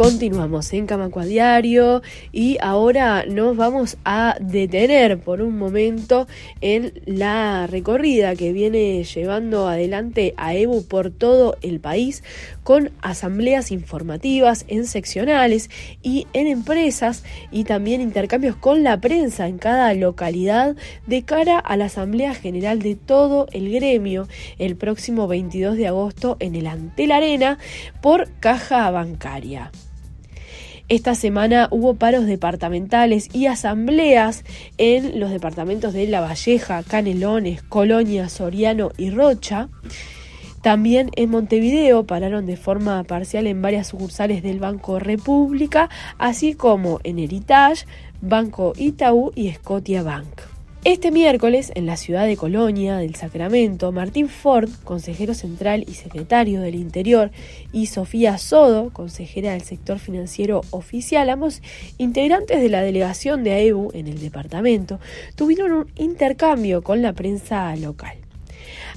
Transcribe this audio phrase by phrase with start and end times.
[0.00, 2.00] Continuamos en Camacua Diario
[2.32, 6.26] y ahora nos vamos a detener por un momento
[6.62, 12.24] en la recorrida que viene llevando adelante a EBU por todo el país
[12.62, 15.68] con asambleas informativas en seccionales
[16.02, 20.76] y en empresas y también intercambios con la prensa en cada localidad
[21.06, 24.28] de cara a la Asamblea General de todo el gremio
[24.58, 27.58] el próximo 22 de agosto en el Antel Arena
[28.00, 29.70] por caja bancaria.
[30.90, 34.44] Esta semana hubo paros departamentales y asambleas
[34.76, 39.68] en los departamentos de La Valleja, Canelones, Colonia, Soriano y Rocha.
[40.62, 46.98] También en Montevideo pararon de forma parcial en varias sucursales del Banco República, así como
[47.04, 47.86] en Heritage,
[48.20, 50.49] Banco Itaú y Scotia Bank.
[50.82, 56.62] Este miércoles, en la ciudad de Colonia del Sacramento, Martín Ford, consejero central y secretario
[56.62, 57.30] del Interior,
[57.70, 61.60] y Sofía Sodo, consejera del sector financiero oficial, ambos
[61.98, 65.00] integrantes de la delegación de AEBU en el departamento,
[65.34, 68.16] tuvieron un intercambio con la prensa local.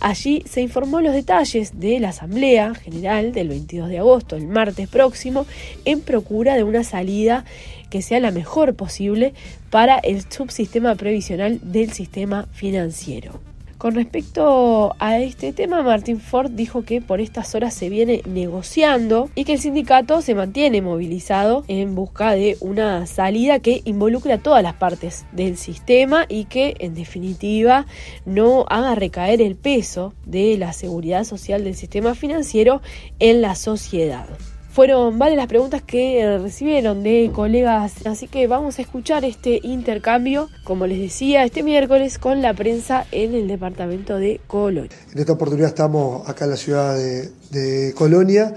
[0.00, 4.88] Allí se informó los detalles de la Asamblea General del 22 de agosto, el martes
[4.88, 5.46] próximo,
[5.84, 7.44] en procura de una salida
[7.90, 9.34] que sea la mejor posible
[9.68, 13.40] para el subsistema previsional del sistema financiero.
[13.80, 19.30] Con respecto a este tema, Martin Ford dijo que por estas horas se viene negociando
[19.34, 24.42] y que el sindicato se mantiene movilizado en busca de una salida que involucre a
[24.42, 27.86] todas las partes del sistema y que en definitiva
[28.26, 32.82] no haga recaer el peso de la seguridad social del sistema financiero
[33.18, 34.28] en la sociedad.
[34.72, 40.48] Fueron varias las preguntas que recibieron de colegas, así que vamos a escuchar este intercambio,
[40.62, 44.90] como les decía, este miércoles con la prensa en el departamento de Colonia.
[45.12, 48.54] En esta oportunidad estamos acá en la ciudad de, Colonia,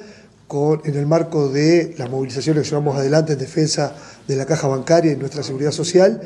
[0.48, 3.96] con, en el marco de las movilizaciones que llevamos adelante en defensa
[4.28, 6.22] de la caja bancaria y nuestra seguridad social.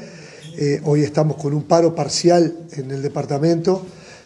[0.58, 3.86] Eh, hoy estamos con un paro parcial en el departamento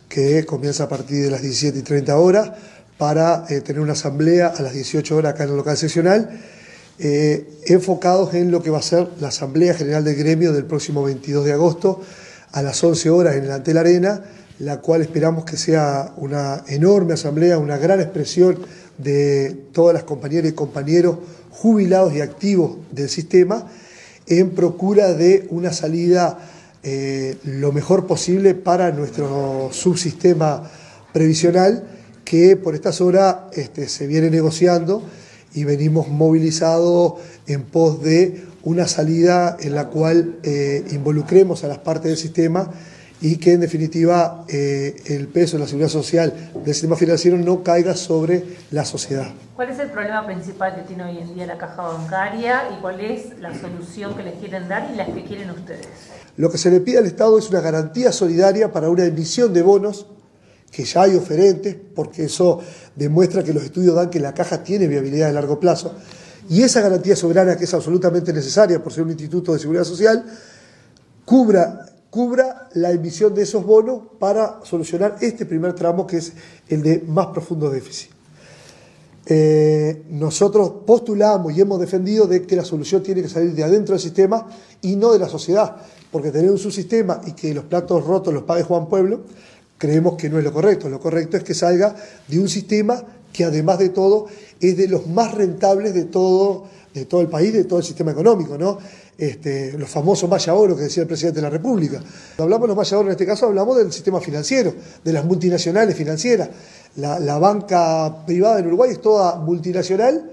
[0.10, 2.52] que comienza a partir de las 17 y 30 horas
[3.02, 6.40] para eh, tener una asamblea a las 18 horas acá en el local seccional,
[7.00, 11.02] eh, enfocados en lo que va a ser la Asamblea General del Gremio del próximo
[11.02, 12.00] 22 de agosto
[12.52, 14.22] a las 11 horas en el Antel Arena,
[14.60, 18.60] la cual esperamos que sea una enorme asamblea, una gran expresión
[19.00, 21.18] de todas las compañeras y compañeros
[21.50, 23.66] jubilados y activos del sistema
[24.28, 26.38] en procura de una salida
[26.84, 30.70] eh, lo mejor posible para nuestro subsistema
[31.12, 31.98] previsional
[32.32, 35.04] que por estas horas este, se viene negociando
[35.54, 37.16] y venimos movilizados
[37.46, 42.72] en pos de una salida en la cual eh, involucremos a las partes del sistema
[43.20, 47.64] y que en definitiva eh, el peso de la seguridad social del sistema financiero no
[47.64, 49.28] caiga sobre la sociedad.
[49.58, 53.02] ¿Cuál es el problema principal que tiene hoy en día la caja bancaria y cuál
[53.02, 55.86] es la solución que les quieren dar y las que quieren ustedes?
[56.38, 59.64] Lo que se le pide al Estado es una garantía solidaria para una emisión de
[59.64, 60.08] bonos
[60.72, 62.60] que ya hay oferentes, porque eso
[62.96, 65.94] demuestra que los estudios dan que la caja tiene viabilidad a largo plazo,
[66.50, 70.26] y esa garantía soberana que es absolutamente necesaria por ser un instituto de seguridad social,
[71.26, 76.34] cubra, cubra la emisión de esos bonos para solucionar este primer tramo que es
[76.68, 78.12] el de más profundo déficit.
[79.26, 83.94] Eh, nosotros postulamos y hemos defendido de que la solución tiene que salir de adentro
[83.94, 84.48] del sistema
[84.82, 85.76] y no de la sociedad,
[86.12, 89.22] porque tener un subsistema y que los platos rotos los pague Juan Pueblo
[89.82, 90.88] creemos que no es lo correcto.
[90.90, 91.96] Lo correcto es que salga
[92.28, 93.04] de un sistema
[93.34, 94.28] que además de todo
[94.60, 98.12] es de los más rentables de todo, de todo el país, de todo el sistema
[98.12, 98.78] económico, ¿no?
[99.18, 102.00] Este, los famosos maya oro que decía el presidente de la República.
[102.38, 104.72] Hablamos de los maya oro en este caso, hablamos del sistema financiero,
[105.04, 106.50] de las multinacionales financieras.
[106.98, 110.32] La, la banca privada en Uruguay es toda multinacional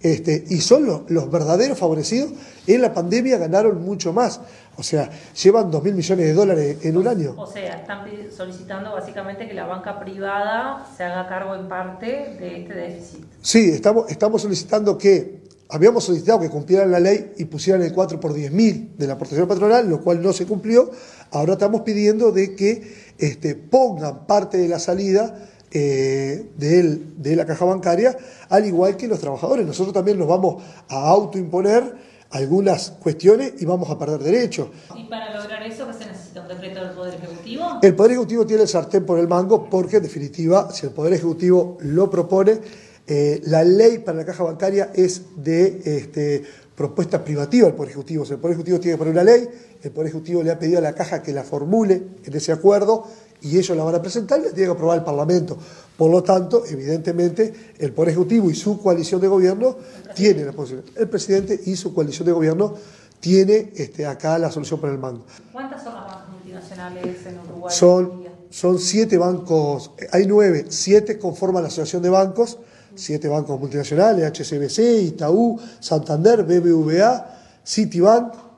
[0.00, 2.32] este, y son los, verdaderos favorecidos.
[2.66, 4.40] En la pandemia ganaron mucho más.
[4.76, 5.10] O sea,
[5.42, 7.34] llevan 2 mil millones de dólares en un año.
[7.36, 12.06] O sea, están solicitando básicamente que la banca privada se haga cargo en parte
[12.40, 13.24] de este déficit.
[13.42, 18.18] Sí, estamos, estamos solicitando que, habíamos solicitado que cumplieran la ley y pusieran el 4
[18.18, 20.90] por 10 mil de la aportación patronal, lo cual no se cumplió.
[21.30, 27.64] Ahora estamos pidiendo de que este, pongan parte de la salida eh, de, la caja
[27.64, 28.16] bancaria,
[28.48, 29.64] al igual que los trabajadores.
[29.66, 34.68] Nosotros también nos vamos a autoimponer algunas cuestiones y vamos a perder derechos.
[34.96, 36.42] ¿Y para lograr eso qué se necesita?
[36.42, 37.64] ¿Un decreto del Poder Ejecutivo?
[37.82, 41.12] El Poder Ejecutivo tiene el sartén por el mango porque, en definitiva, si el Poder
[41.12, 42.58] Ejecutivo lo propone,
[43.06, 46.44] eh, la ley para la caja bancaria es de este,
[46.74, 48.24] propuesta privativa del Poder Ejecutivo.
[48.24, 49.48] el Poder Ejecutivo tiene que poner una ley,
[49.82, 53.06] el Poder Ejecutivo le ha pedido a la caja que la formule en ese acuerdo
[53.42, 55.56] y ellos la van a presentar y la tiene que aprobar el Parlamento.
[55.96, 59.76] Por lo tanto, evidentemente, el Poder Ejecutivo y su coalición de gobierno
[60.14, 60.84] tienen la posición.
[60.96, 62.74] El presidente y su coalición de gobierno
[63.20, 65.24] tiene este, acá la solución para el mango.
[65.52, 67.74] ¿Cuántas son las bancos multinacionales en Uruguay?
[67.74, 72.58] Son, son siete bancos, hay nueve, siete conforman la Asociación de Bancos,
[72.94, 78.49] siete bancos multinacionales, HCBC, Itaú, Santander, BBVA, Citibank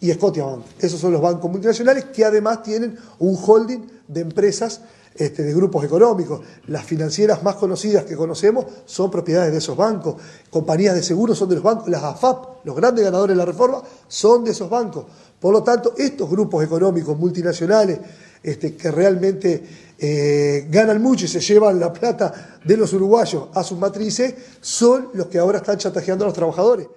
[0.00, 0.64] y Scotiabank.
[0.80, 4.80] Esos son los bancos multinacionales que además tienen un holding de empresas
[5.14, 6.40] este, de grupos económicos.
[6.66, 10.16] Las financieras más conocidas que conocemos son propiedades de esos bancos.
[10.50, 11.88] Compañías de seguros son de los bancos.
[11.88, 15.06] Las AFAP, los grandes ganadores de la reforma, son de esos bancos.
[15.38, 18.00] Por lo tanto, estos grupos económicos multinacionales
[18.42, 19.62] este, que realmente
[19.98, 25.10] eh, ganan mucho y se llevan la plata de los uruguayos a sus matrices, son
[25.14, 26.88] los que ahora están chantajeando a los trabajadores.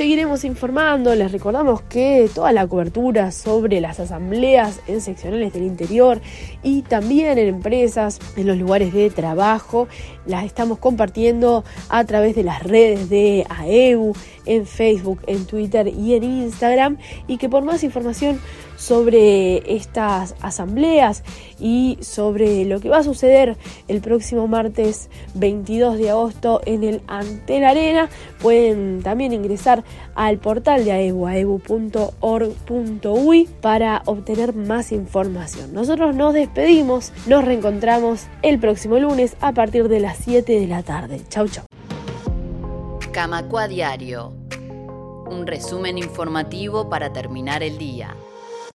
[0.00, 6.22] Seguiremos informando, les recordamos que toda la cobertura sobre las asambleas en seccionales del interior
[6.62, 9.88] y también en empresas, en los lugares de trabajo,
[10.24, 14.14] las estamos compartiendo a través de las redes de AEU,
[14.46, 16.96] en Facebook, en Twitter y en Instagram.
[17.26, 18.40] Y que por más información
[18.80, 21.22] sobre estas asambleas
[21.58, 27.02] y sobre lo que va a suceder el próximo martes 22 de agosto en el
[27.06, 28.08] Antel Arena.
[28.40, 29.84] Pueden también ingresar
[30.14, 31.78] al portal de AEBU, aebu.org.uy
[33.60, 35.74] para obtener más información.
[35.74, 40.82] Nosotros nos despedimos, nos reencontramos el próximo lunes a partir de las 7 de la
[40.82, 41.20] tarde.
[41.28, 41.66] Chau, chau.
[43.12, 44.32] Camacua Diario.
[45.26, 48.16] Un resumen informativo para terminar el día.